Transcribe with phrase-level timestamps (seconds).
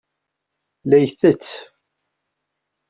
[0.83, 1.45] La itett.